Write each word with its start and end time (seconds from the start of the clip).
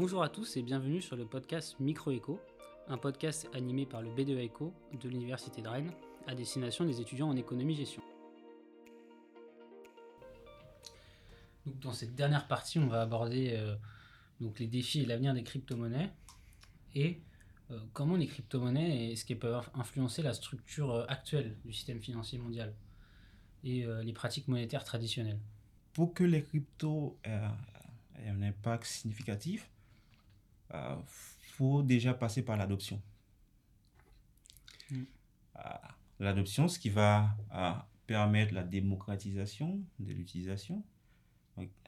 Bonjour 0.00 0.22
à 0.22 0.28
tous 0.28 0.56
et 0.56 0.62
bienvenue 0.62 1.02
sur 1.02 1.16
le 1.16 1.26
podcast 1.26 1.74
Microeco, 1.80 2.40
un 2.86 2.98
podcast 2.98 3.48
animé 3.52 3.84
par 3.84 4.00
le 4.00 4.12
BDE 4.12 4.46
Eco 4.46 4.72
de 4.92 5.08
l'Université 5.08 5.60
de 5.60 5.66
Rennes 5.66 5.90
à 6.28 6.36
destination 6.36 6.84
des 6.84 7.00
étudiants 7.00 7.28
en 7.28 7.34
économie-gestion. 7.34 8.00
dans 11.66 11.92
cette 11.92 12.14
dernière 12.14 12.46
partie, 12.46 12.78
on 12.78 12.86
va 12.86 13.02
aborder 13.02 13.54
euh, 13.56 13.74
donc 14.40 14.60
les 14.60 14.68
défis 14.68 15.00
et 15.00 15.04
l'avenir 15.04 15.34
des 15.34 15.42
crypto-monnaies 15.42 16.12
et 16.94 17.20
euh, 17.72 17.80
comment 17.92 18.14
les 18.14 18.28
crypto-monnaies 18.28 19.10
est-ce 19.10 19.24
qu'elles 19.24 19.40
peuvent 19.40 19.68
influencer 19.74 20.22
la 20.22 20.32
structure 20.32 20.92
euh, 20.92 21.06
actuelle 21.08 21.56
du 21.64 21.72
système 21.72 22.00
financier 22.00 22.38
mondial 22.38 22.72
et 23.64 23.84
les 24.04 24.12
pratiques 24.12 24.46
monétaires 24.46 24.84
traditionnelles. 24.84 25.40
Pour 25.92 26.14
que 26.14 26.22
les 26.22 26.44
cryptos 26.44 27.18
aient 27.24 28.28
un 28.28 28.40
impact 28.40 28.84
significatif, 28.84 29.68
euh, 30.74 30.96
faut 31.06 31.82
déjà 31.82 32.14
passer 32.14 32.42
par 32.42 32.56
l'adoption. 32.56 33.00
Mm. 34.90 35.02
Euh, 35.56 35.60
l'adoption, 36.20 36.68
ce 36.68 36.78
qui 36.78 36.90
va 36.90 37.36
euh, 37.54 37.72
permettre 38.06 38.54
la 38.54 38.62
démocratisation 38.62 39.80
de 39.98 40.12
l'utilisation. 40.12 40.82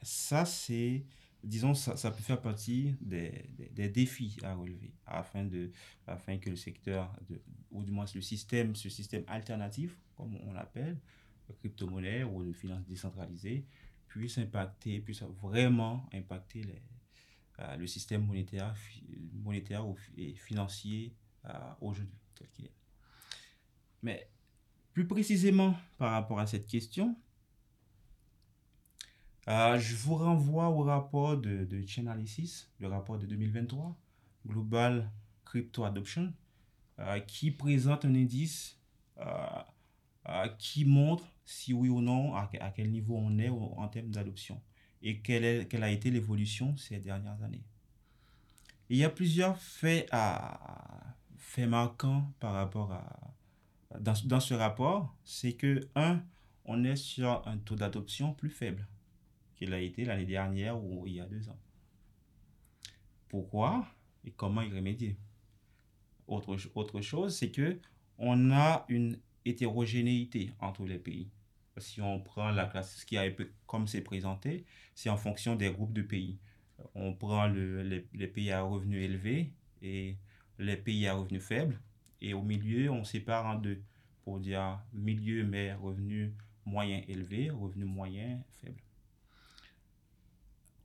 Ça, 0.01 0.43
c'est, 0.43 1.05
disons, 1.43 1.73
ça, 1.73 1.95
ça, 1.95 2.11
peut 2.11 2.21
faire 2.21 2.41
partie 2.41 2.95
des, 2.99 3.45
des, 3.71 3.87
défis 3.87 4.37
à 4.43 4.53
relever 4.53 4.91
afin, 5.05 5.45
de, 5.45 5.71
afin 6.07 6.37
que 6.37 6.49
le 6.49 6.57
secteur, 6.57 7.15
de, 7.29 7.41
ou 7.71 7.83
du 7.83 7.91
moins 7.91 8.03
le 8.13 8.21
système, 8.21 8.75
ce 8.75 8.89
système 8.89 9.23
alternatif, 9.27 9.97
comme 10.17 10.35
on 10.45 10.51
l'appelle, 10.51 10.99
crypto-monnaie 11.59 12.23
ou 12.23 12.43
de 12.43 12.51
finances 12.51 12.85
décentralisées, 12.85 13.65
puisse 14.07 14.37
impacter, 14.37 14.99
puisse 14.99 15.23
vraiment 15.41 16.05
impacter 16.13 16.63
les, 16.63 16.81
le 17.77 17.87
système 17.87 18.25
monétaire, 18.25 18.75
monétaire 19.33 19.85
et 20.17 20.33
financier 20.35 21.13
euh, 21.45 21.49
aujourd'hui, 21.81 22.17
tel 22.35 22.49
qu'il 22.49 22.65
est. 22.65 22.73
Mais 24.03 24.29
plus 24.93 25.07
précisément 25.07 25.75
par 25.97 26.11
rapport 26.11 26.39
à 26.39 26.47
cette 26.47 26.67
question, 26.67 27.15
euh, 29.47 29.77
je 29.79 29.95
vous 29.95 30.15
renvoie 30.15 30.69
au 30.69 30.83
rapport 30.83 31.37
de, 31.37 31.65
de 31.65 31.85
Chainalysis, 31.85 32.69
le 32.79 32.87
rapport 32.87 33.17
de 33.17 33.25
2023, 33.25 33.97
Global 34.47 35.11
Crypto 35.45 35.83
Adoption, 35.83 36.33
qui 37.25 37.49
présente 37.49 38.05
un 38.05 38.13
indice 38.13 38.79
qui 40.59 40.85
montre 40.85 41.25
si 41.45 41.73
oui 41.73 41.89
ou 41.89 41.99
non, 41.99 42.35
à 42.35 42.47
quel 42.75 42.91
niveau 42.91 43.17
on 43.17 43.39
est 43.39 43.49
en 43.49 43.87
termes 43.87 44.11
d'adoption 44.11 44.61
et 45.01 45.19
quelle, 45.19 45.43
est, 45.43 45.67
quelle 45.67 45.83
a 45.83 45.91
été 45.91 46.11
l'évolution 46.11 46.75
ces 46.77 46.99
dernières 46.99 47.41
années. 47.43 47.63
il 48.89 48.97
y 48.97 49.05
a 49.05 49.09
plusieurs 49.09 49.57
faits, 49.57 50.07
à, 50.11 51.15
faits 51.37 51.69
marquants 51.69 52.31
par 52.39 52.53
rapport 52.53 52.91
à... 52.91 53.33
Dans, 53.99 54.13
dans 54.25 54.39
ce 54.39 54.53
rapport, 54.53 55.15
c'est 55.23 55.53
que, 55.53 55.87
un, 55.95 56.21
on 56.65 56.83
est 56.83 56.95
sur 56.97 57.45
un 57.47 57.57
taux 57.57 57.75
d'adoption 57.75 58.33
plus 58.33 58.49
faible 58.49 58.87
qu'il 59.55 59.73
a 59.73 59.79
été 59.79 60.05
l'année 60.05 60.25
dernière 60.25 60.81
ou 60.81 61.07
il 61.07 61.13
y 61.13 61.21
a 61.21 61.25
deux 61.25 61.49
ans. 61.49 61.59
Pourquoi 63.29 63.87
et 64.25 64.31
comment 64.31 64.61
y 64.61 64.71
remédier? 64.71 65.17
Autre, 66.27 66.57
autre 66.75 67.01
chose, 67.01 67.35
c'est 67.35 67.51
que 67.51 67.79
on 68.17 68.51
a 68.51 68.85
une 68.89 69.17
hétérogénéité 69.45 70.51
entre 70.59 70.85
les 70.85 70.99
pays 70.99 71.29
si 71.77 72.01
on 72.01 72.19
prend 72.19 72.51
la 72.51 72.65
classe, 72.65 72.97
ce 72.97 73.05
qui 73.05 73.17
a 73.17 73.29
comme 73.67 73.87
c'est 73.87 74.01
présenté, 74.01 74.65
c'est 74.95 75.09
en 75.09 75.17
fonction 75.17 75.55
des 75.55 75.71
groupes 75.71 75.93
de 75.93 76.01
pays. 76.01 76.39
On 76.95 77.13
prend 77.13 77.47
le, 77.47 77.83
les, 77.83 78.07
les, 78.13 78.27
pays 78.27 78.51
à 78.51 78.61
revenus 78.61 79.03
élevés 79.03 79.53
et 79.81 80.17
les 80.59 80.77
pays 80.77 81.07
à 81.07 81.13
revenus 81.13 81.43
faibles. 81.43 81.79
Et 82.21 82.33
au 82.33 82.41
milieu, 82.41 82.89
on 82.91 83.03
sépare 83.03 83.45
en 83.45 83.55
deux 83.55 83.81
pour 84.23 84.39
dire 84.39 84.79
milieu, 84.93 85.43
mais 85.45 85.73
revenus 85.73 86.31
moyens 86.65 87.03
élevés, 87.07 87.49
revenus 87.49 87.87
moyens 87.87 88.39
faibles. 88.57 88.81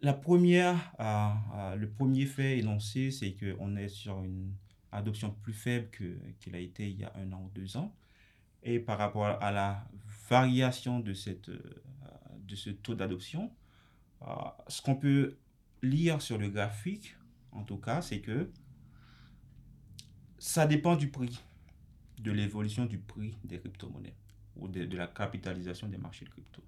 La 0.02 0.12
première, 0.12 0.92
euh, 1.00 1.28
euh, 1.54 1.76
le 1.76 1.88
premier 1.88 2.26
fait 2.26 2.58
énoncé, 2.58 3.10
c'est 3.10 3.34
qu'on 3.34 3.76
est 3.76 3.88
sur 3.88 4.22
une 4.22 4.52
adoption 4.92 5.30
plus 5.42 5.52
faible 5.52 5.88
qu'il 5.90 6.54
a 6.54 6.58
été 6.58 6.88
il 6.88 7.00
y 7.00 7.04
a 7.04 7.12
un 7.16 7.32
an 7.32 7.42
ou 7.44 7.50
deux 7.54 7.76
ans. 7.76 7.94
Et 8.66 8.80
par 8.80 8.98
rapport 8.98 9.26
à 9.26 9.52
la 9.52 9.86
variation 10.28 10.98
de, 10.98 11.14
cette, 11.14 11.50
euh, 11.50 11.60
de 12.40 12.56
ce 12.56 12.70
taux 12.70 12.96
d'adoption, 12.96 13.52
euh, 14.22 14.26
ce 14.66 14.82
qu'on 14.82 14.96
peut 14.96 15.36
lire 15.82 16.20
sur 16.20 16.36
le 16.36 16.48
graphique, 16.48 17.16
en 17.52 17.62
tout 17.62 17.76
cas, 17.76 18.02
c'est 18.02 18.20
que 18.20 18.50
ça 20.36 20.66
dépend 20.66 20.96
du 20.96 21.10
prix, 21.12 21.40
de 22.18 22.32
l'évolution 22.32 22.86
du 22.86 22.98
prix 22.98 23.36
des 23.44 23.60
crypto-monnaies 23.60 24.16
ou 24.56 24.66
de, 24.66 24.96
la 24.96 25.06
capitalisation 25.06 25.86
des 25.86 25.98
marchés 25.98 26.24
de 26.24 26.30
crypto. 26.30 26.60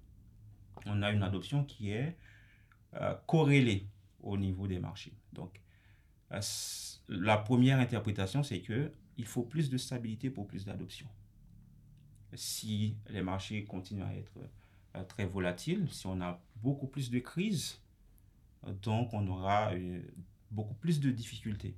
On 0.85 1.01
a 1.01 1.11
une 1.11 1.21
adoption 1.21 1.65
qui 1.65 1.91
est 1.91 2.15
euh, 2.93 3.13
corrélée 3.27 3.89
au 4.21 4.37
niveau 4.37 4.67
des 4.67 4.79
marchés. 4.79 5.17
Donc, 5.33 5.59
la 7.09 7.37
première 7.37 7.79
interprétation, 7.79 8.41
c'est 8.41 8.61
que 8.61 8.93
il 9.17 9.25
faut 9.25 9.43
plus 9.43 9.69
de 9.69 9.77
stabilité 9.77 10.29
pour 10.29 10.47
plus 10.47 10.63
d'adoption 10.63 11.09
si 12.33 12.95
les 13.09 13.21
marchés 13.21 13.63
continuent 13.65 14.03
à 14.03 14.13
être 14.13 14.37
euh, 14.95 15.03
très 15.03 15.25
volatiles, 15.25 15.87
si 15.91 16.07
on 16.07 16.21
a 16.21 16.39
beaucoup 16.57 16.87
plus 16.87 17.09
de 17.09 17.19
crises, 17.19 17.79
donc 18.81 19.13
on 19.13 19.25
aura 19.27 19.73
euh, 19.73 20.01
beaucoup 20.51 20.73
plus 20.75 20.99
de 20.99 21.11
difficultés 21.11 21.75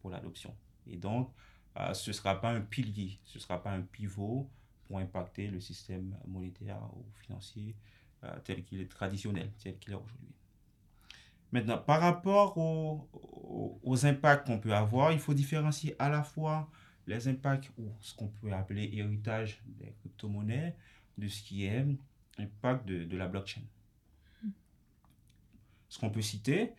pour 0.00 0.10
l'adoption. 0.10 0.54
Et 0.86 0.96
donc, 0.96 1.32
euh, 1.78 1.94
ce 1.94 2.10
ne 2.10 2.14
sera 2.14 2.40
pas 2.40 2.50
un 2.50 2.60
pilier, 2.60 3.18
ce 3.24 3.38
ne 3.38 3.42
sera 3.42 3.62
pas 3.62 3.72
un 3.72 3.82
pivot 3.82 4.48
pour 4.86 4.98
impacter 4.98 5.48
le 5.48 5.60
système 5.60 6.16
monétaire 6.26 6.80
ou 6.96 7.04
financier 7.22 7.74
tel 8.42 8.64
qu'il 8.64 8.80
est 8.80 8.90
traditionnel, 8.90 9.52
tel 9.62 9.78
qu'il 9.78 9.92
est 9.92 9.96
aujourd'hui. 9.96 10.34
Maintenant, 11.52 11.78
par 11.78 12.00
rapport 12.00 12.58
aux, 12.58 13.08
aux 13.84 14.06
impacts 14.06 14.48
qu'on 14.48 14.58
peut 14.58 14.74
avoir, 14.74 15.12
il 15.12 15.20
faut 15.20 15.34
différencier 15.34 15.94
à 16.00 16.08
la 16.08 16.24
fois 16.24 16.68
les 17.08 17.26
impacts 17.26 17.70
ou 17.78 17.90
ce 18.00 18.14
qu'on 18.14 18.28
peut 18.28 18.52
appeler 18.52 18.90
héritage 18.92 19.62
des 19.66 19.92
crypto-monnaies 20.00 20.76
de 21.16 21.26
ce 21.26 21.42
qui 21.42 21.64
est 21.64 21.84
impact 22.38 22.86
de, 22.86 23.04
de 23.04 23.16
la 23.16 23.26
blockchain. 23.26 23.62
Hmm. 24.42 24.50
Ce 25.88 25.98
qu'on 25.98 26.10
peut 26.10 26.22
citer, 26.22 26.72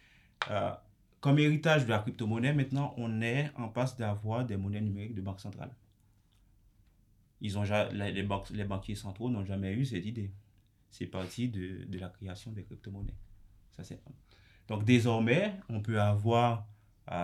euh, 0.49 0.71
comme 1.19 1.39
héritage 1.39 1.85
de 1.85 1.89
la 1.89 1.99
crypto-monnaie, 1.99 2.53
maintenant, 2.53 2.93
on 2.97 3.21
est 3.21 3.51
en 3.55 3.67
passe 3.69 3.97
d'avoir 3.97 4.45
des 4.45 4.55
monnaies 4.55 4.81
numériques 4.81 5.15
de 5.15 5.21
banque 5.21 5.41
centrale. 5.41 5.71
Ils 7.41 7.57
ont, 7.57 7.63
les, 7.91 8.23
banques, 8.23 8.49
les 8.51 8.65
banquiers 8.65 8.95
centraux 8.95 9.29
n'ont 9.29 9.45
jamais 9.45 9.73
eu 9.73 9.85
cette 9.85 10.05
idée. 10.05 10.31
C'est 10.89 11.07
parti 11.07 11.49
de, 11.49 11.85
de, 11.85 11.99
la 11.99 12.09
création 12.09 12.51
des 12.51 12.63
crypto-monnaies. 12.63 13.15
Ça, 13.71 13.83
Donc 14.67 14.83
désormais, 14.83 15.55
on 15.69 15.81
peut 15.81 15.99
avoir 15.99 16.67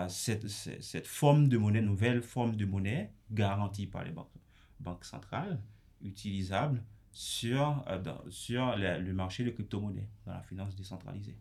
cette, 0.08 0.48
cette, 0.48 1.06
forme 1.06 1.48
de 1.48 1.58
monnaie, 1.58 1.82
nouvelle 1.82 2.22
forme 2.22 2.56
de 2.56 2.64
monnaie 2.64 3.12
garantie 3.30 3.86
par 3.86 4.04
les 4.04 4.10
banques, 4.10 4.32
banques 4.80 5.04
centrales, 5.04 5.60
utilisable 6.02 6.82
sur, 7.12 7.84
euh, 7.88 8.14
sur 8.28 8.76
le 8.76 9.12
marché 9.12 9.44
de 9.44 9.50
crypto-monnaies, 9.50 10.08
dans 10.26 10.32
la 10.32 10.42
finance 10.42 10.76
décentralisée. 10.76 11.36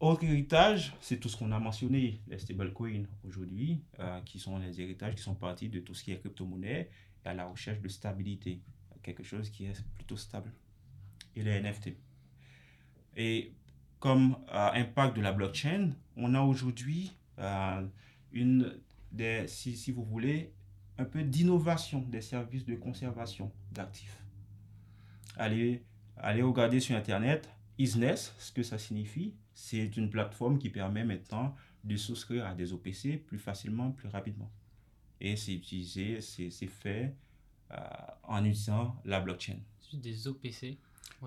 Autre 0.00 0.24
héritage, 0.24 0.94
c'est 1.00 1.18
tout 1.18 1.28
ce 1.28 1.36
qu'on 1.36 1.52
a 1.52 1.58
mentionné, 1.58 2.20
les 2.26 2.38
stablecoins 2.38 3.04
aujourd'hui, 3.24 3.82
euh, 4.00 4.20
qui 4.22 4.38
sont 4.38 4.58
les 4.58 4.80
héritages 4.80 5.14
qui 5.14 5.22
sont 5.22 5.34
partis 5.34 5.68
de 5.68 5.80
tout 5.80 5.94
ce 5.94 6.04
qui 6.04 6.12
est 6.12 6.18
crypto-monnaie 6.18 6.90
et 7.24 7.28
à 7.28 7.32
la 7.32 7.46
recherche 7.46 7.80
de 7.80 7.88
stabilité, 7.88 8.60
quelque 9.02 9.22
chose 9.22 9.48
qui 9.50 9.64
est 9.66 9.84
plutôt 9.94 10.16
stable. 10.16 10.52
Et 11.34 11.42
les 11.42 11.60
NFT. 11.60 11.96
Et 13.16 13.52
comme 13.98 14.36
euh, 14.52 14.70
impact 14.74 15.16
de 15.16 15.22
la 15.22 15.32
blockchain, 15.32 15.92
on 16.16 16.34
a 16.34 16.40
aujourd'hui 16.40 17.16
euh, 17.38 17.86
une 18.32 18.78
des, 19.12 19.46
si, 19.48 19.92
vous 19.92 20.04
voulez, 20.04 20.52
un 20.98 21.04
peu 21.04 21.22
d'innovation 21.22 22.00
des 22.00 22.20
services 22.20 22.64
de 22.64 22.74
conservation 22.74 23.52
d'actifs. 23.72 24.22
Allez, 25.36 25.84
allez 26.16 26.42
regarder 26.42 26.80
sur 26.80 26.96
Internet, 26.96 27.48
Isness, 27.78 28.34
ce 28.38 28.52
que 28.52 28.62
ça 28.62 28.78
signifie, 28.78 29.34
c'est 29.54 29.96
une 29.96 30.10
plateforme 30.10 30.58
qui 30.58 30.70
permet 30.70 31.04
maintenant 31.04 31.54
de 31.84 31.96
souscrire 31.96 32.46
à 32.46 32.54
des 32.54 32.72
OPC 32.72 33.22
plus 33.26 33.38
facilement, 33.38 33.90
plus 33.90 34.08
rapidement. 34.08 34.50
Et 35.20 35.36
c'est 35.36 35.54
utilisé, 35.54 36.20
c'est 36.20 36.50
fait 36.66 37.14
euh, 37.70 37.76
en 38.24 38.44
utilisant 38.44 39.00
la 39.04 39.20
blockchain. 39.20 39.58
Des 39.92 40.26
OPC 40.28 40.78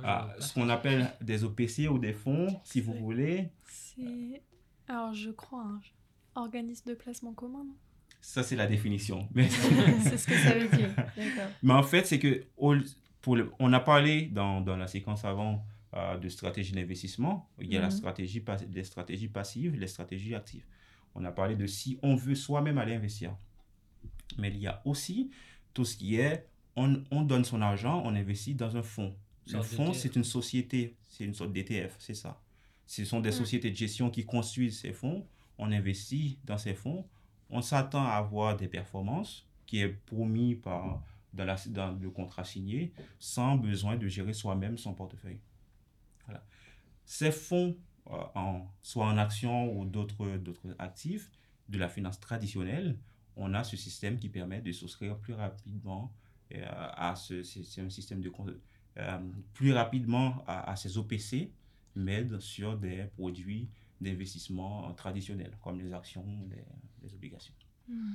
ah, 0.04 0.34
ce 0.40 0.54
qu'on 0.54 0.70
appelle 0.70 1.12
des 1.22 1.44
OPC 1.44 1.88
ou 1.90 1.98
des 2.00 2.14
fonds, 2.14 2.48
si 2.64 2.82
vous 2.82 2.94
voulez. 2.94 3.50
C'est. 3.68 4.42
Alors, 4.88 5.14
je 5.14 5.30
crois, 5.32 5.64
un 5.64 5.82
organisme 6.36 6.90
de 6.90 6.96
placement 6.96 7.34
commun, 7.34 7.64
non? 7.66 7.76
Ça, 8.22 8.44
c'est 8.44 8.56
la 8.56 8.68
définition. 8.68 9.28
Mais... 9.34 9.48
c'est 10.04 10.18
ce 10.18 10.28
que 10.28 10.36
ça 10.36 10.54
veut 10.58 10.68
dire. 10.78 10.90
Mais 11.64 11.74
en 11.74 11.84
fait, 11.84 12.06
c'est 12.06 12.20
que 12.20 12.44
pour 13.22 13.36
le... 13.36 13.52
on 13.60 13.72
a 13.74 13.80
parlé 13.80 14.24
dans, 14.28 14.62
dans 14.62 14.76
la 14.78 14.88
séquence 14.88 15.24
avant 15.26 15.64
euh, 15.96 16.18
de 16.18 16.28
stratégies 16.30 16.74
d'investissement. 16.74 17.50
Il 17.60 17.72
y 17.72 17.78
a 17.78 17.82
la 17.82 17.88
Mhm. 17.88 17.92
stratégie, 17.92 18.40
pas- 18.42 18.58
les 18.74 18.84
stratégies 18.84 19.28
passives, 19.30 19.76
les 19.80 19.88
stratégies 19.88 20.36
actives. 20.36 20.66
On 21.16 21.24
a 21.26 21.32
parlé 21.32 21.56
de 21.56 21.66
si 21.66 21.98
on 22.04 22.16
veut 22.16 22.36
soi-même 22.36 22.78
aller 22.78 22.94
investir. 22.94 23.36
Mais 24.38 24.50
il 24.50 24.58
y 24.60 24.68
a 24.68 24.82
aussi 24.86 25.32
tout 25.74 25.86
ce 25.86 25.98
qui 25.98 26.16
est, 26.18 26.48
on, 26.76 27.02
on 27.12 27.22
donne 27.24 27.44
son 27.46 27.62
argent, 27.62 28.02
on 28.06 28.16
investit 28.16 28.54
dans 28.56 28.76
un 28.78 28.84
fonds. 28.84 29.16
Un 29.50 29.64
Sorte 29.64 29.68
fonds, 29.68 29.94
c'est 29.94 30.16
une 30.16 30.24
société, 30.24 30.96
c'est 31.10 31.26
une 31.26 31.34
sorte 31.34 31.52
d'ETF, 31.52 31.96
c'est 32.00 32.14
ça. 32.14 32.42
Ce 32.86 33.06
sont 33.06 33.20
des 33.20 33.30
Mm. 33.30 33.34
sociétés 33.34 33.72
de 33.72 33.76
gestion 33.76 34.10
qui 34.10 34.26
construisent 34.26 34.80
ces 34.80 34.94
fonds. 34.94 35.26
On 35.58 35.72
investit 35.72 36.40
dans 36.44 36.58
ces 36.58 36.74
fonds. 36.74 37.06
On 37.50 37.62
s'attend 37.62 38.04
à 38.04 38.14
avoir 38.14 38.56
des 38.58 38.68
performances 38.68 39.46
qui 39.66 39.80
est 39.80 39.90
promis 39.90 40.56
par, 40.56 41.04
dans, 41.34 41.46
la, 41.46 41.56
dans 41.68 41.92
le 41.92 42.10
contrat 42.10 42.44
signé 42.44 42.92
sans 43.20 43.56
besoin 43.56 43.98
de 43.98 44.08
gérer 44.08 44.34
soi-même 44.34 44.78
son 44.78 44.94
portefeuille. 44.94 45.40
Voilà. 46.26 46.44
Ces 47.06 47.32
fonds, 47.32 47.76
euh, 48.08 48.24
en, 48.36 48.68
soit 48.82 49.06
en 49.06 49.18
actions 49.18 49.78
ou 49.78 49.86
d'autres 49.86 50.40
actifs 50.80 51.32
de 51.70 51.78
la 51.78 51.90
finance 51.90 52.20
traditionnelle, 52.20 52.98
on 53.36 53.54
a 53.54 53.64
ce 53.64 53.78
système 53.78 54.18
qui 54.18 54.30
permet 54.30 54.62
de 54.62 54.72
souscrire 54.72 55.18
plus 55.18 55.34
rapidement 55.34 56.12
euh, 56.54 56.66
à 56.68 57.16
ce, 57.16 57.44
système 57.44 58.22
de 58.22 58.30
plus 59.54 59.74
rapidement 59.74 60.44
à, 60.48 60.72
à 60.72 60.76
ces 60.76 60.98
OPC, 60.98 61.52
mais 61.96 62.26
sur 62.40 62.78
des 62.78 63.06
produits 63.16 63.70
d'investissement 64.02 64.94
traditionnels 64.94 65.58
comme 65.62 65.80
les 65.80 65.94
actions, 65.94 66.26
les, 66.50 66.64
les 67.02 67.14
obligations. 67.14 67.54
Hmm. 67.88 68.14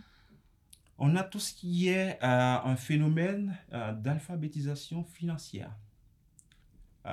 On 0.99 1.17
a 1.17 1.25
tout 1.25 1.41
ce 1.41 1.53
qui 1.53 1.89
est 1.89 2.23
euh, 2.23 2.59
un 2.65 2.77
phénomène 2.77 3.57
euh, 3.73 3.93
d'alphabétisation 3.93 5.05
financière 5.05 5.77
euh, 7.07 7.11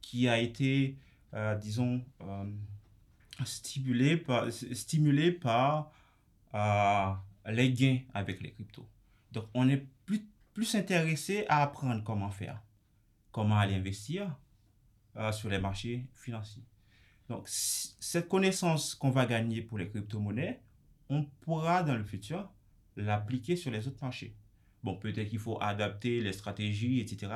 qui 0.00 0.28
a 0.28 0.38
été, 0.38 0.96
euh, 1.34 1.54
disons, 1.56 2.02
euh, 2.22 2.44
stimulé 3.44 4.16
par, 4.16 4.50
stimulé 4.50 5.30
par 5.30 5.92
euh, 6.54 7.12
les 7.52 7.72
gains 7.72 8.00
avec 8.14 8.40
les 8.40 8.50
cryptos. 8.52 8.88
Donc, 9.30 9.44
on 9.52 9.68
est 9.68 9.86
plus, 10.06 10.22
plus 10.54 10.74
intéressé 10.74 11.44
à 11.48 11.62
apprendre 11.62 12.02
comment 12.02 12.30
faire, 12.30 12.62
comment 13.38 13.58
aller 13.58 13.74
investir 13.76 14.36
euh, 15.16 15.30
sur 15.30 15.48
les 15.48 15.60
marchés 15.60 16.06
financiers. 16.14 16.64
Donc, 17.28 17.48
si- 17.48 17.94
cette 18.00 18.28
connaissance 18.28 18.96
qu'on 18.96 19.10
va 19.10 19.26
gagner 19.26 19.62
pour 19.62 19.78
les 19.78 19.88
crypto-monnaies, 19.88 20.60
on 21.08 21.24
pourra 21.42 21.84
dans 21.84 21.94
le 21.96 22.02
futur 22.02 22.50
l'appliquer 22.96 23.54
sur 23.54 23.70
les 23.70 23.86
autres 23.86 24.02
marchés. 24.02 24.34
Bon, 24.82 24.96
peut-être 24.96 25.28
qu'il 25.28 25.38
faut 25.38 25.56
adapter 25.62 26.20
les 26.20 26.32
stratégies, 26.32 26.98
etc. 27.00 27.32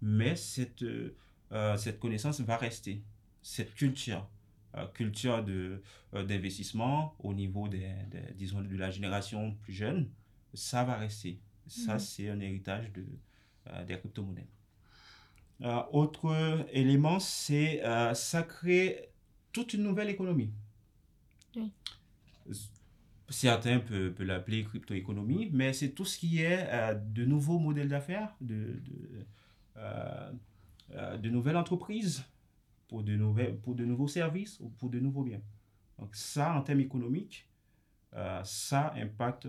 Mais 0.00 0.36
cette, 0.36 0.82
euh, 0.84 1.14
euh, 1.52 1.76
cette 1.76 1.98
connaissance 2.00 2.40
va 2.40 2.56
rester. 2.56 3.02
Cette 3.42 3.74
culture, 3.74 4.26
euh, 4.76 4.86
culture 4.88 5.44
de, 5.44 5.82
euh, 6.14 6.24
d'investissement 6.24 7.14
au 7.18 7.34
niveau 7.34 7.68
des, 7.68 7.92
des- 8.10 8.32
disons, 8.34 8.62
de 8.62 8.76
la 8.76 8.90
génération 8.90 9.54
plus 9.62 9.74
jeune, 9.74 10.08
ça 10.54 10.82
va 10.84 10.96
rester. 10.96 11.40
Ça, 11.66 11.94
Mhm. 11.94 11.98
c'est 11.98 12.28
un 12.30 12.40
héritage 12.40 12.90
de, 12.92 13.04
des 13.86 13.98
crypto-monnaies. 13.98 14.48
Euh, 15.62 15.82
autre 15.92 16.66
élément, 16.72 17.20
c'est 17.20 17.84
euh, 17.84 18.14
ça 18.14 18.42
crée 18.42 19.10
toute 19.52 19.74
une 19.74 19.82
nouvelle 19.84 20.10
économie. 20.10 20.52
Oui. 21.56 21.72
Certains 23.28 23.78
peuvent, 23.78 24.12
peuvent 24.12 24.26
l'appeler 24.26 24.64
crypto-économie, 24.64 25.50
mais 25.52 25.72
c'est 25.72 25.90
tout 25.90 26.04
ce 26.04 26.18
qui 26.18 26.42
est 26.42 26.66
euh, 26.68 26.94
de 26.94 27.24
nouveaux 27.24 27.58
modèles 27.58 27.88
d'affaires, 27.88 28.34
de, 28.40 28.80
de, 28.84 29.26
euh, 29.76 30.32
euh, 30.90 31.16
de 31.16 31.30
nouvelles 31.30 31.56
entreprises 31.56 32.24
pour 32.88 33.02
de, 33.02 33.16
nouvelles, 33.16 33.56
pour 33.58 33.74
de 33.74 33.84
nouveaux 33.84 34.08
services 34.08 34.58
ou 34.60 34.68
pour 34.68 34.90
de 34.90 35.00
nouveaux 35.00 35.22
biens. 35.22 35.40
Donc 35.98 36.14
ça, 36.14 36.54
en 36.54 36.62
termes 36.62 36.80
économiques, 36.80 37.48
euh, 38.14 38.42
ça 38.44 38.92
impacte, 38.96 39.48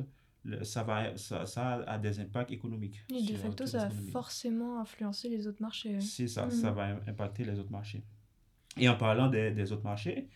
ça, 0.64 0.84
va, 0.84 1.16
ça, 1.18 1.46
ça 1.46 1.74
a 1.88 1.98
des 1.98 2.20
impacts 2.20 2.52
économiques. 2.52 3.02
Et 3.10 3.22
de 3.24 3.36
facto, 3.38 3.66
ça 3.66 3.88
va 3.88 3.90
forcément 4.12 4.80
influencer 4.80 5.30
les 5.30 5.48
autres 5.48 5.62
marchés. 5.62 6.00
C'est 6.02 6.28
ça, 6.28 6.46
Mhm. 6.46 6.52
ça 6.52 6.72
va 6.72 6.84
im- 6.88 7.02
impacter 7.08 7.46
les 7.46 7.58
autres 7.60 7.72
marchés. 7.72 8.04
Et 8.78 8.90
en 8.90 8.96
parlant 8.98 9.28
des, 9.30 9.52
des 9.52 9.72
autres 9.72 9.84
marchés, 9.84 10.28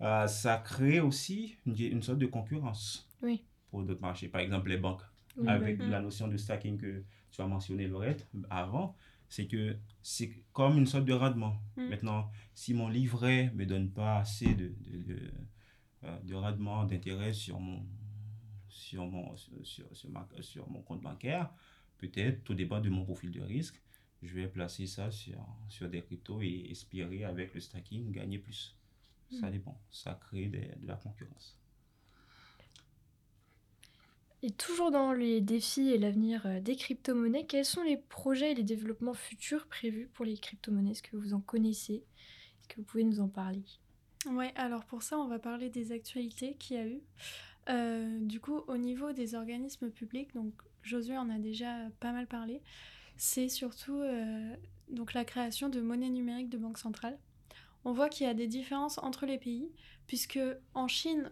euh, 0.00 0.26
ça 0.26 0.56
crée 0.58 1.00
aussi 1.00 1.56
une, 1.66 1.78
une 1.78 2.02
sorte 2.02 2.18
de 2.18 2.26
concurrence 2.26 3.08
Oui. 3.22 3.44
pour 3.70 3.82
d'autres 3.82 4.00
marchés. 4.00 4.28
Par 4.28 4.40
exemple, 4.40 4.68
les 4.70 4.78
banques, 4.78 5.02
Oui, 5.36 5.48
avec 5.48 5.78
Mhm. 5.80 5.90
la 5.90 6.00
notion 6.00 6.28
de 6.28 6.36
stacking 6.36 6.76
que 6.78 7.04
tu 7.30 7.40
as 7.40 7.46
mentionné, 7.46 7.86
Laurette, 7.88 8.28
avant, 8.50 8.94
c'est 9.28 9.46
que 9.46 9.76
c'est 10.02 10.30
comme 10.52 10.76
une 10.76 10.86
sorte 10.86 11.06
de 11.06 11.14
rendement. 11.14 11.56
Mhm. 11.76 11.88
Maintenant, 11.88 12.30
si 12.54 12.74
mon 12.74 12.88
livret 12.88 13.46
ne 13.52 13.58
me 13.58 13.64
donne 13.66 13.90
pas 13.90 14.18
assez 14.18 14.54
de, 14.54 14.68
de, 14.68 15.02
de, 15.14 15.30
euh, 16.04 16.18
de 16.20 16.34
rendement, 16.34 16.84
d'intérêt 16.84 17.32
sur 17.32 17.58
mon, 17.60 17.82
sur, 18.72 19.06
mon, 19.06 19.36
sur, 19.36 19.52
sur, 19.64 19.96
sur 19.96 20.10
ma- 20.10 20.28
sur 20.40 20.68
mon 20.70 20.82
compte 20.82 21.02
bancaire, 21.02 21.52
peut-être, 21.98 22.42
tout 22.44 22.54
dépend 22.54 22.80
de 22.80 22.90
mon 22.90 23.04
profil 23.04 23.30
de 23.30 23.40
risque, 23.40 23.80
je 24.22 24.34
vais 24.34 24.48
placer 24.48 24.86
ça 24.86 25.10
sur, 25.10 25.44
sur 25.68 25.88
des 25.88 26.02
cryptos 26.02 26.40
et 26.42 26.70
espérer, 26.70 27.24
avec 27.24 27.54
le 27.54 27.60
stacking, 27.60 28.12
gagner 28.12 28.38
plus. 28.38 28.76
Ça 29.30 29.50
dépend. 29.50 29.80
Ça 29.90 30.14
crée 30.14 30.46
des- 30.46 30.74
de 30.76 30.86
la 30.86 30.96
concurrence. 30.96 31.58
Et 34.42 34.50
toujours 34.50 34.90
dans 34.90 35.12
les 35.12 35.40
défis 35.40 35.88
et 35.90 35.98
l'avenir 35.98 36.44
euh, 36.46 36.60
des 36.60 36.76
crypto-monnaies, 36.76 37.46
quels 37.46 37.64
sont 37.64 37.82
les 37.82 37.96
projets 37.96 38.52
et 38.52 38.54
les 38.54 38.64
développements 38.64 39.14
futurs 39.14 39.66
prévus 39.68 40.08
pour 40.08 40.24
les 40.24 40.36
crypto-monnaies? 40.36 40.90
Est-ce 40.90 41.02
que 41.02 41.16
vous 41.16 41.32
en 41.32 41.40
connaissez? 41.40 42.04
Est-ce 42.60 42.68
que 42.68 42.76
vous 42.76 42.82
pouvez 42.82 43.04
nous 43.04 43.20
en 43.20 43.28
parler? 43.28 43.64
Ouais, 44.26 44.52
alors 44.56 44.84
pour 44.84 45.02
ça, 45.02 45.18
on 45.18 45.28
va 45.28 45.38
parler 45.38 45.70
des 45.70 45.92
actualités 45.92 46.54
qu'il 46.56 46.76
y 46.76 46.80
a 46.80 46.86
eu. 46.86 47.00
Euh, 47.68 48.18
du 48.20 48.40
coup, 48.40 48.60
au 48.66 48.76
niveau 48.76 49.12
des 49.12 49.34
organismes 49.34 49.90
publics, 49.90 50.34
donc 50.34 50.52
Josué 50.82 51.16
en 51.16 51.30
a 51.30 51.38
déjà 51.38 51.76
pas 52.00 52.12
mal 52.12 52.26
parlé, 52.26 52.60
c'est 53.16 53.48
surtout 53.48 54.00
euh, 54.00 54.56
donc 54.88 55.14
la 55.14 55.24
création 55.24 55.68
de 55.68 55.80
monnaie 55.80 56.10
numérique 56.10 56.48
de 56.48 56.58
banque 56.58 56.78
centrale. 56.78 57.18
On 57.84 57.92
voit 57.92 58.08
qu'il 58.08 58.26
y 58.26 58.30
a 58.30 58.34
des 58.34 58.46
différences 58.46 58.98
entre 58.98 59.26
les 59.26 59.38
pays, 59.38 59.70
puisque 60.06 60.40
en 60.74 60.88
Chine, 60.88 61.30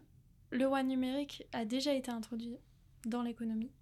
le 0.51 0.63
yuan 0.63 0.87
numérique 0.87 1.45
a 1.53 1.65
déjà 1.65 1.95
été 1.95 2.11
introduit 2.11 2.57
dans 3.07 3.23
l'économie, 3.23 3.73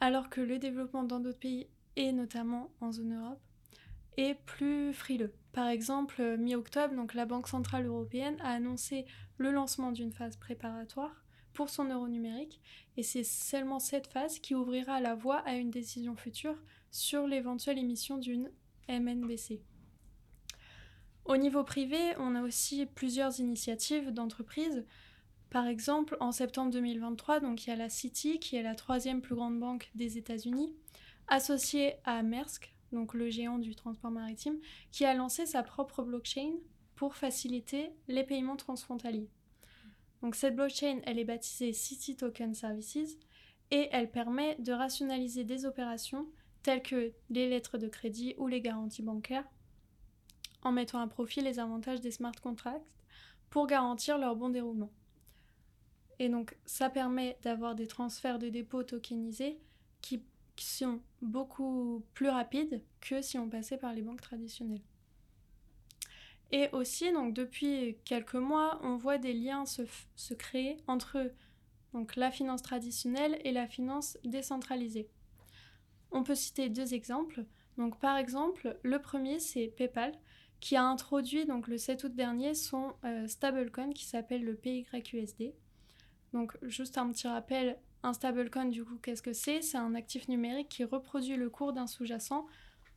alors 0.00 0.28
que 0.28 0.40
le 0.40 0.58
développement 0.58 1.04
dans 1.04 1.20
d'autres 1.20 1.38
pays, 1.38 1.68
et 1.96 2.12
notamment 2.12 2.72
en 2.80 2.92
zone 2.92 3.14
Europe, 3.14 3.40
est 4.16 4.34
plus 4.46 4.92
frileux. 4.92 5.32
Par 5.52 5.68
exemple, 5.68 6.16
euh, 6.20 6.36
mi-octobre, 6.36 6.94
donc 6.94 7.14
la 7.14 7.26
Banque 7.26 7.48
centrale 7.48 7.86
européenne 7.86 8.36
a 8.40 8.52
annoncé 8.52 9.06
le 9.38 9.50
lancement 9.50 9.92
d'une 9.92 10.12
phase 10.12 10.36
préparatoire 10.36 11.23
pour 11.54 11.70
son 11.70 11.84
euro 11.84 12.08
numérique, 12.08 12.60
et 12.96 13.02
c'est 13.02 13.24
seulement 13.24 13.78
cette 13.78 14.08
phase 14.08 14.38
qui 14.38 14.54
ouvrira 14.54 15.00
la 15.00 15.14
voie 15.14 15.38
à 15.38 15.54
une 15.54 15.70
décision 15.70 16.16
future 16.16 16.62
sur 16.90 17.26
l'éventuelle 17.26 17.78
émission 17.78 18.18
d'une 18.18 18.50
MNBC. 18.88 19.62
Au 21.24 21.38
niveau 21.38 21.64
privé, 21.64 21.98
on 22.18 22.34
a 22.34 22.42
aussi 22.42 22.84
plusieurs 22.84 23.40
initiatives 23.40 24.10
d'entreprises. 24.10 24.84
Par 25.48 25.66
exemple, 25.66 26.16
en 26.20 26.32
septembre 26.32 26.70
2023, 26.72 27.40
donc 27.40 27.64
il 27.64 27.70
y 27.70 27.72
a 27.72 27.76
la 27.76 27.88
Citi, 27.88 28.38
qui 28.38 28.56
est 28.56 28.62
la 28.62 28.74
troisième 28.74 29.22
plus 29.22 29.34
grande 29.34 29.58
banque 29.58 29.90
des 29.94 30.18
États-Unis, 30.18 30.74
associée 31.28 31.94
à 32.04 32.22
Maersk, 32.22 32.74
donc 32.92 33.14
le 33.14 33.30
géant 33.30 33.58
du 33.58 33.74
transport 33.74 34.10
maritime, 34.10 34.58
qui 34.92 35.06
a 35.06 35.14
lancé 35.14 35.46
sa 35.46 35.62
propre 35.62 36.02
blockchain 36.02 36.52
pour 36.94 37.14
faciliter 37.14 37.90
les 38.06 38.24
paiements 38.24 38.56
transfrontaliers. 38.56 39.30
Donc 40.24 40.36
cette 40.36 40.56
blockchain, 40.56 41.02
est 41.04 41.24
baptisée 41.24 41.74
City 41.74 42.16
Token 42.16 42.54
Services 42.54 43.18
et 43.70 43.90
elle 43.92 44.10
permet 44.10 44.56
de 44.58 44.72
rationaliser 44.72 45.44
des 45.44 45.66
opérations 45.66 46.26
telles 46.62 46.82
que 46.82 47.12
les 47.28 47.46
lettres 47.46 47.76
de 47.76 47.88
crédit 47.88 48.34
ou 48.38 48.46
les 48.46 48.62
garanties 48.62 49.02
bancaires 49.02 49.44
en 50.62 50.72
mettant 50.72 51.00
à 51.00 51.06
profit 51.08 51.42
les 51.42 51.58
avantages 51.58 52.00
des 52.00 52.10
smart 52.10 52.32
contracts 52.42 52.86
pour 53.50 53.66
garantir 53.66 54.16
leur 54.16 54.34
bon 54.34 54.48
déroulement. 54.48 54.90
Et 56.18 56.30
donc 56.30 56.56
ça 56.64 56.88
permet 56.88 57.36
d'avoir 57.42 57.74
des 57.74 57.86
transferts 57.86 58.38
de 58.38 58.48
dépôts 58.48 58.82
tokenisés 58.82 59.60
qui 60.00 60.22
sont 60.56 61.02
beaucoup 61.20 62.02
plus 62.14 62.30
rapides 62.30 62.82
que 63.02 63.20
si 63.20 63.36
on 63.36 63.50
passait 63.50 63.76
par 63.76 63.92
les 63.92 64.00
banques 64.00 64.22
traditionnelles. 64.22 64.80
Et 66.52 66.68
aussi, 66.72 67.12
donc 67.12 67.34
depuis 67.34 67.96
quelques 68.04 68.34
mois, 68.34 68.78
on 68.82 68.96
voit 68.96 69.18
des 69.18 69.32
liens 69.32 69.64
se, 69.66 70.34
créer 70.34 70.76
entre 70.86 71.30
donc, 71.92 72.16
la 72.16 72.30
finance 72.30 72.62
traditionnelle 72.62 73.38
et 73.44 73.52
la 73.52 73.66
finance 73.66 74.18
décentralisée. 74.24 75.08
On 76.10 76.22
peut 76.22 76.34
citer 76.34 76.68
deux 76.68 76.94
exemples. 76.94 77.44
Donc, 77.76 77.98
par 77.98 78.16
exemple, 78.16 78.78
le 78.82 79.00
premier, 79.00 79.38
c'est 79.40 79.68
PayPal, 79.68 80.12
qui 80.60 80.76
a 80.76 80.84
introduit 80.84 81.44
donc, 81.44 81.66
le 81.66 81.76
7 81.76 82.04
août 82.04 82.14
dernier 82.14 82.54
son 82.54 82.94
euh, 83.04 83.26
stablecoin 83.26 83.92
qui 83.92 84.04
s'appelle 84.04 84.44
le 84.44 84.54
PYUSD. 84.54 85.54
Donc, 86.32 86.56
juste 86.62 86.98
un 86.98 87.10
petit 87.10 87.28
rappel, 87.28 87.78
un 88.02 88.12
stablecoin, 88.12 88.66
du 88.66 88.84
coup, 88.84 88.96
qu'est-ce 89.02 89.22
que 89.22 89.32
c'est? 89.32 89.62
C'est 89.62 89.78
un 89.78 89.94
actif 89.94 90.28
numérique 90.28 90.68
qui 90.68 90.84
reproduit 90.84 91.36
le 91.36 91.50
cours 91.50 91.72
d'un 91.72 91.86
sous-jacent 91.86 92.46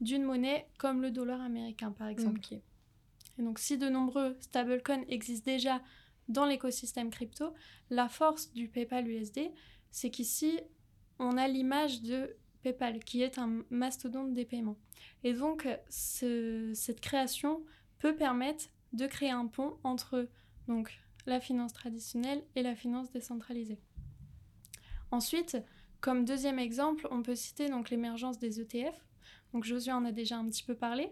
d'une 0.02 0.24
monnaie 0.24 0.68
comme 0.78 1.02
le 1.02 1.12
dollar 1.12 1.42
américain, 1.42 1.92
par 1.92 2.08
exemple. 2.08 2.40
Et 3.38 3.44
donc 3.44 3.60
si 3.60 3.78
de 3.78 3.90
nombreux 3.90 4.36
stablecoins 4.40 5.04
existent 5.08 5.52
déjà 5.52 5.82
dans 6.28 6.46
l'écosystème 6.46 7.10
crypto, 7.10 7.54
la 7.90 8.10
force 8.10 8.52
du 8.54 8.68
PayPal 8.68 9.08
USD, 9.08 9.52
c'est 9.92 10.10
qu'ici, 10.10 10.60
on 11.20 11.38
a 11.38 11.48
l'image 11.48 12.02
de 12.02 12.36
PayPal, 12.62 13.04
qui 13.04 13.22
est 13.22 13.38
un 13.38 13.64
mastodonte 13.70 14.34
des 14.34 14.46
paiements. 14.46 14.78
Et 15.24 15.34
donc, 15.34 15.68
cette 15.90 17.00
création 17.00 17.64
peut 18.00 18.16
permettre 18.16 18.66
de 18.94 19.08
créer 19.08 19.32
un 19.32 19.48
pont 19.48 19.78
entre 19.84 20.28
donc, 20.68 21.00
la 21.26 21.40
finance 21.40 21.74
traditionnelle 21.74 22.44
et 22.56 22.64
la 22.64 22.76
finance 22.76 23.10
décentralisée. 23.12 23.80
Ensuite, 25.12 25.58
comme 26.02 26.26
deuxième 26.26 26.60
exemple, 26.60 27.08
on 27.10 27.22
peut 27.22 27.36
citer 27.36 27.68
l'émergence 27.90 28.38
des 28.38 28.60
ETF. 28.60 29.06
Donc 29.54 29.64
Josué 29.64 29.94
en 29.94 30.06
a 30.06 30.12
déjà 30.12 30.38
un 30.38 30.46
petit 30.46 30.64
peu 30.64 30.76
parlé. 30.76 31.10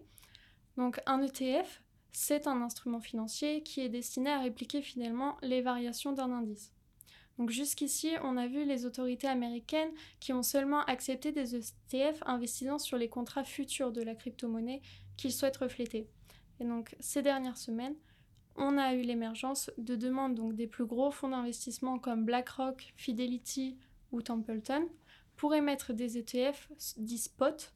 Donc 0.78 1.02
un 1.06 1.22
ETF, 1.22 1.82
c'est 2.16 2.48
un 2.48 2.62
instrument 2.62 3.02
financier 3.02 3.62
qui 3.62 3.82
est 3.82 3.90
destiné 3.90 4.30
à 4.30 4.40
répliquer 4.40 4.82
finalement 4.82 5.38
les 5.42 5.62
variations 5.62 6.14
d'un 6.14 6.32
indice. 6.32 6.72
Donc 7.38 7.50
jusqu'ici, 7.50 8.14
on 8.24 8.38
a 8.38 8.48
vu 8.48 8.64
les 8.64 8.86
autorités 8.86 9.28
américaines 9.28 9.92
qui 10.22 10.32
ont 10.32 10.44
seulement 10.44 10.84
accepté 10.86 11.34
des 11.34 11.56
ETF 11.56 12.24
investissant 12.26 12.80
sur 12.80 12.98
les 12.98 13.10
contrats 13.10 13.44
futurs 13.44 13.92
de 13.92 14.02
la 14.02 14.16
crypto-monnaie 14.16 14.82
qu'ils 15.18 15.34
souhaitent 15.34 15.58
refléter. 15.58 16.08
Et 16.62 16.64
donc 16.64 16.96
ces 17.02 17.22
dernières 17.22 17.58
semaines, 17.58 17.96
on 18.56 18.78
a 18.78 18.94
eu 18.94 19.02
l'émergence 19.02 19.70
de 19.78 19.98
demandes 19.98 20.36
donc 20.36 20.56
des 20.56 20.68
plus 20.68 20.86
gros 20.86 21.12
fonds 21.12 21.30
d'investissement 21.30 22.00
comme 22.00 22.24
BlackRock, 22.24 22.94
Fidelity 22.96 23.78
ou 24.14 24.22
Templeton 24.22 24.88
pour 25.36 25.54
émettre 25.54 25.94
des 25.94 26.18
ETF 26.18 26.72
dits 26.96 27.18
spot, 27.18 27.74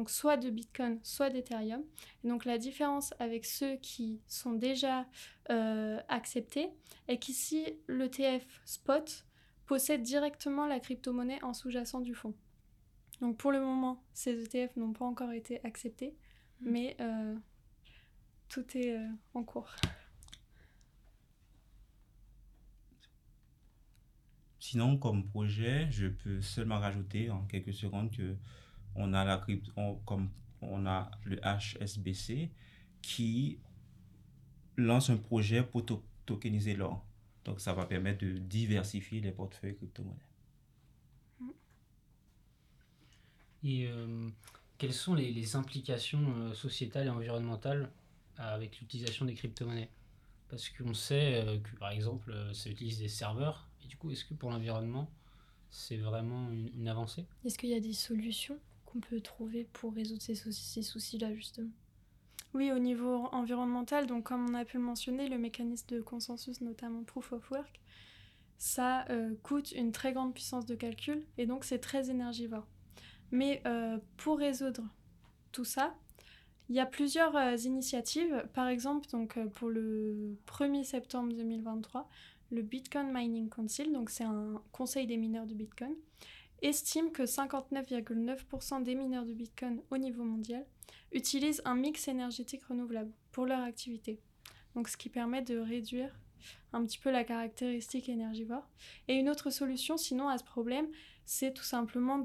donc 0.00 0.08
soit 0.08 0.38
de 0.38 0.48
Bitcoin, 0.48 0.98
soit 1.02 1.28
d'Ethereum. 1.28 1.82
Et 2.24 2.28
donc 2.28 2.46
la 2.46 2.56
différence 2.56 3.12
avec 3.18 3.44
ceux 3.44 3.76
qui 3.76 4.22
sont 4.26 4.54
déjà 4.54 5.06
euh, 5.50 6.00
acceptés 6.08 6.70
est 7.06 7.18
qu'ici 7.18 7.66
l'ETF 7.86 8.46
spot 8.64 9.26
possède 9.66 10.00
directement 10.00 10.64
la 10.64 10.80
crypto-monnaie 10.80 11.44
en 11.44 11.52
sous-jacent 11.52 12.00
du 12.00 12.14
fonds. 12.14 12.34
Donc 13.20 13.36
pour 13.36 13.52
le 13.52 13.60
moment, 13.60 14.02
ces 14.14 14.42
ETF 14.42 14.74
n'ont 14.76 14.94
pas 14.94 15.04
encore 15.04 15.32
été 15.32 15.62
acceptés, 15.66 16.16
mmh. 16.62 16.70
mais 16.70 16.96
euh, 17.00 17.36
tout 18.48 18.64
est 18.78 18.96
euh, 18.96 19.06
en 19.34 19.44
cours. 19.44 19.70
Sinon, 24.60 24.96
comme 24.96 25.28
projet, 25.28 25.90
je 25.90 26.06
peux 26.06 26.40
seulement 26.40 26.78
rajouter 26.78 27.28
en 27.28 27.44
quelques 27.44 27.74
secondes 27.74 28.10
que 28.10 28.34
on 28.94 29.12
a 29.14 29.24
la 29.24 29.38
crypto, 29.38 30.00
comme 30.04 30.28
on 30.62 30.86
a 30.86 31.10
le 31.24 31.40
HSBC 31.42 32.50
qui 33.02 33.58
lance 34.76 35.10
un 35.10 35.16
projet 35.16 35.62
pour 35.62 35.84
tokeniser 36.26 36.74
l'or. 36.74 37.04
Donc, 37.44 37.60
ça 37.60 37.72
va 37.72 37.86
permettre 37.86 38.24
de 38.24 38.32
diversifier 38.38 39.20
les 39.20 39.32
portefeuilles 39.32 39.76
crypto-monnaies. 39.76 40.16
Et 43.62 43.88
euh, 43.88 44.28
quelles 44.78 44.94
sont 44.94 45.14
les, 45.14 45.56
implications 45.56 46.34
euh, 46.36 46.54
sociétales 46.54 47.06
et 47.06 47.10
environnementales 47.10 47.90
avec 48.36 48.80
l'utilisation 48.80 49.26
des 49.26 49.34
crypto-monnaies? 49.34 49.90
Parce 50.48 50.68
qu'on 50.70 50.94
sait 50.94 51.44
euh, 51.46 51.58
que, 51.58 51.76
par 51.76 51.90
exemple, 51.90 52.34
ça 52.54 52.70
utilise 52.70 52.98
des 52.98 53.08
serveurs. 53.08 53.68
Du 53.86 53.96
coup, 53.96 54.10
est-ce 54.10 54.24
que 54.24 54.34
pour 54.34 54.50
l'environnement, 54.50 55.10
c'est 55.70 55.98
vraiment 55.98 56.50
une, 56.50 56.88
avancée? 56.88 57.26
Est-ce 57.44 57.58
qu'il 57.58 57.70
y 57.70 57.74
a 57.74 57.80
des 57.80 57.92
solutions? 57.92 58.58
Qu'on 58.90 59.00
peut 59.00 59.20
trouver 59.20 59.66
pour 59.72 59.94
résoudre 59.94 60.22
ces, 60.22 60.34
soucis-là, 60.34 61.34
justement 61.34 61.70
oui, 62.52 62.72
au 62.72 62.80
niveau 62.80 63.28
environnemental, 63.30 64.08
donc 64.08 64.24
comme 64.24 64.50
on 64.50 64.54
a 64.54 64.64
pu 64.64 64.78
mentionner, 64.78 65.28
le 65.28 65.38
mécanisme 65.38 65.86
de 65.94 66.00
consensus, 66.00 66.60
notamment 66.60 67.04
Proof 67.04 67.32
of 67.32 67.48
Work, 67.52 67.80
ça 68.58 69.04
euh, 69.08 69.34
coûte 69.44 69.70
une 69.70 69.92
très 69.92 70.12
grande 70.12 70.34
puissance 70.34 70.66
de 70.66 70.74
calcul 70.74 71.24
et 71.38 71.46
donc 71.46 71.64
c'est 71.64 71.78
très 71.78 72.10
énergivore. 72.10 72.66
Mais 73.30 73.62
euh, 73.66 73.98
pour 74.16 74.38
résoudre 74.38 74.82
tout 75.52 75.64
ça, 75.64 75.94
il 76.68 76.74
y 76.74 76.80
a 76.80 76.86
plusieurs 76.86 77.36
euh, 77.36 77.56
initiatives. 77.56 78.44
Par 78.52 78.66
exemple, 78.66 79.08
donc, 79.10 79.38
pour 79.54 79.68
le 79.68 80.36
1er 80.48 80.82
septembre 80.82 81.32
2023, 81.34 82.08
le 82.50 82.62
Bitcoin 82.62 83.12
Mining 83.12 83.48
Council, 83.48 83.92
donc 83.92 84.10
c'est 84.10 84.24
un 84.24 84.60
conseil 84.72 85.06
des 85.06 85.16
mineurs 85.16 85.46
de 85.46 85.54
Bitcoin, 85.54 85.94
estime 86.62 87.10
que 87.12 87.22
59,9% 87.22 88.82
des 88.82 88.94
mineurs 88.94 89.24
de 89.24 89.32
Bitcoin 89.32 89.80
au 89.90 89.98
niveau 89.98 90.24
mondial 90.24 90.66
utilisent 91.12 91.62
un 91.64 91.74
mix 91.74 92.08
énergétique 92.08 92.64
renouvelable 92.64 93.12
pour 93.32 93.46
leur 93.46 93.60
activité. 93.60 94.20
Donc 94.74 94.88
ce 94.88 94.96
qui 94.96 95.08
permet 95.08 95.42
de 95.42 95.58
réduire 95.58 96.14
un 96.72 96.84
petit 96.84 96.98
peu 96.98 97.10
la 97.10 97.24
caractéristique 97.24 98.08
énergivore. 98.08 98.68
Et 99.08 99.14
une 99.14 99.28
autre 99.28 99.50
solution 99.50 99.96
sinon 99.96 100.28
à 100.28 100.38
ce 100.38 100.44
problème, 100.44 100.88
c'est 101.24 101.52
tout 101.52 101.64
simplement 101.64 102.22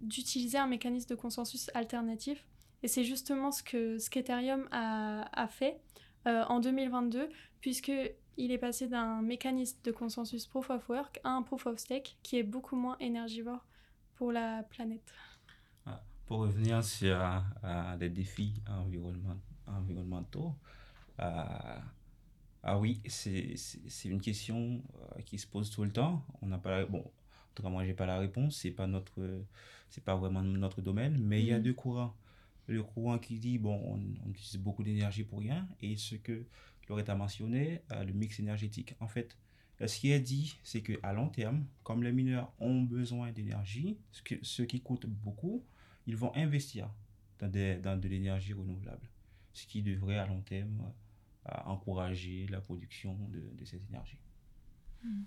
d'utiliser 0.00 0.58
un 0.58 0.66
mécanisme 0.66 1.08
de 1.08 1.14
consensus 1.14 1.70
alternatif. 1.74 2.46
Et 2.82 2.88
c'est 2.88 3.04
justement 3.04 3.50
ce 3.50 3.62
que 3.62 3.98
ce 3.98 4.10
qu'Ethereum 4.10 4.68
a, 4.70 5.48
fait 5.48 5.80
euh, 6.26 6.44
en 6.48 6.60
2022, 6.60 7.28
puisque 7.60 7.92
il 8.36 8.52
est 8.52 8.58
passé 8.58 8.86
d'un 8.86 9.22
mécanisme 9.22 9.78
de 9.82 9.90
consensus 9.90 10.46
proof 10.46 10.70
of 10.70 10.88
work 10.88 11.20
à 11.24 11.30
un 11.30 11.42
proof 11.42 11.66
of 11.66 11.78
stake 11.78 12.18
qui 12.22 12.36
est 12.36 12.42
beaucoup 12.42 12.76
moins 12.76 12.96
énergivore 13.00 13.64
pour 14.16 14.32
la 14.32 14.62
planète. 14.64 15.12
Ah, 15.86 16.02
pour 16.26 16.38
revenir 16.38 16.82
sur 16.82 17.18
les 18.00 18.10
défis 18.10 18.54
environnementaux, 19.66 20.54
ah, 21.18 21.80
ah 22.62 22.78
oui, 22.78 23.00
c'est 23.06 23.54
une 24.06 24.20
question 24.20 24.82
euh, 25.16 25.22
qui 25.22 25.38
se 25.38 25.46
pose 25.46 25.70
tout 25.70 25.84
le 25.84 25.92
temps. 25.92 26.24
On 26.42 26.46
n'a 26.46 26.58
pas 26.58 26.84
bon, 26.84 26.98
en 26.98 27.54
tout 27.54 27.62
cas 27.62 27.68
moi 27.68 27.84
j'ai 27.84 27.94
pas 27.94 28.06
la 28.06 28.18
réponse, 28.18 28.56
c'est 28.56 28.72
pas 28.72 28.88
notre 28.88 29.44
c'est 29.88 30.02
pas 30.02 30.16
vraiment 30.16 30.42
notre 30.42 30.82
domaine, 30.82 31.16
mais 31.18 31.40
il 31.40 31.46
y 31.46 31.52
a 31.52 31.58
mm. 31.58 31.62
deux 31.62 31.74
courants. 31.74 32.16
Le 32.66 32.82
courant 32.82 33.18
qui 33.18 33.38
dit 33.38 33.58
bon, 33.58 33.80
on 34.24 34.28
utilise 34.30 34.56
beaucoup 34.58 34.82
d'énergie 34.82 35.22
pour 35.22 35.38
rien 35.38 35.68
et 35.80 35.96
ce 35.96 36.16
que 36.16 36.44
Loretta 36.88 37.12
a 37.12 37.16
mentionné, 37.16 37.82
euh, 37.92 38.04
le 38.04 38.12
mix 38.12 38.40
énergétique. 38.40 38.94
En 39.00 39.06
fait, 39.06 39.36
euh, 39.36 39.45
ce 39.80 39.98
qui 39.98 40.10
est 40.10 40.20
dit, 40.20 40.58
c'est 40.62 40.82
qu'à 40.82 41.12
long 41.12 41.28
terme, 41.28 41.66
comme 41.82 42.02
les 42.02 42.12
mineurs 42.12 42.52
ont 42.58 42.82
besoin 42.82 43.30
d'énergie, 43.32 43.98
ce, 44.12 44.62
qui 44.62 44.80
coûte 44.80 45.06
beaucoup, 45.06 45.64
ils 46.06 46.16
vont 46.16 46.34
investir 46.34 46.88
dans, 47.38 47.50
de 47.50 48.08
l'énergie 48.08 48.54
renouvelable, 48.54 49.08
ce 49.52 49.66
qui 49.66 49.82
devrait 49.82 50.18
à 50.18 50.26
long 50.26 50.40
terme 50.40 50.92
euh, 51.48 51.52
encourager 51.66 52.46
la 52.48 52.60
production 52.60 53.14
de, 53.28 53.42
de 53.54 53.64
cette 53.64 53.86
énergie. 53.90 54.18
Hmm. 55.04 55.24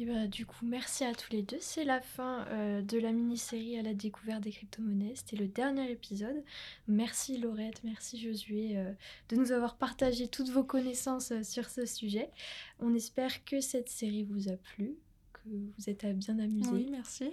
Et 0.00 0.06
bah, 0.06 0.28
du 0.28 0.46
coup, 0.46 0.64
merci 0.64 1.04
à 1.04 1.12
tous 1.12 1.32
les 1.32 1.42
deux. 1.42 1.56
C'est 1.60 1.84
la 1.84 2.00
fin 2.00 2.46
euh, 2.48 2.82
de 2.82 2.98
la 2.98 3.10
mini-série 3.10 3.78
à 3.78 3.82
la 3.82 3.94
découverte 3.94 4.42
des 4.42 4.52
crypto-monnaies. 4.52 5.14
C'était 5.16 5.36
le 5.36 5.48
dernier 5.48 5.90
épisode. 5.90 6.44
Merci 6.86 7.36
Laurette, 7.38 7.82
merci 7.82 8.20
Josué 8.20 8.76
euh, 8.76 8.92
de 9.28 9.36
nous 9.36 9.50
avoir 9.50 9.76
partagé 9.76 10.28
toutes 10.28 10.50
vos 10.50 10.62
connaissances 10.62 11.32
euh, 11.32 11.42
sur 11.42 11.68
ce 11.68 11.84
sujet. 11.84 12.30
On 12.78 12.94
espère 12.94 13.44
que 13.44 13.60
cette 13.60 13.88
série 13.88 14.22
vous 14.22 14.48
a 14.48 14.56
plu, 14.56 14.94
que 15.32 15.48
vous 15.48 15.90
êtes 15.90 16.06
bien 16.16 16.38
amusés. 16.38 16.70
Oui, 16.70 16.86
merci. 16.92 17.30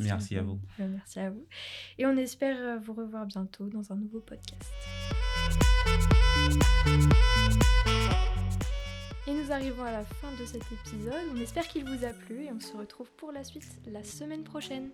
Merci, 0.00 0.36
à 0.36 0.42
vous. 0.42 0.58
merci 0.80 1.20
à 1.20 1.30
vous. 1.30 1.46
Et 1.98 2.06
on 2.06 2.16
espère 2.16 2.80
vous 2.80 2.94
revoir 2.94 3.26
bientôt 3.26 3.68
dans 3.68 3.92
un 3.92 3.96
nouveau 3.96 4.18
podcast. 4.18 4.72
Et 9.28 9.34
nous 9.34 9.52
arrivons 9.52 9.84
à 9.84 9.92
la 9.92 10.04
fin 10.04 10.32
de 10.40 10.46
cet 10.46 10.62
épisode. 10.72 11.12
On 11.34 11.36
espère 11.38 11.68
qu'il 11.68 11.84
vous 11.84 12.02
a 12.02 12.14
plu 12.14 12.44
et 12.44 12.50
on 12.50 12.60
se 12.60 12.74
retrouve 12.74 13.10
pour 13.18 13.30
la 13.30 13.44
suite 13.44 13.68
la 13.86 14.02
semaine 14.02 14.42
prochaine. 14.42 14.88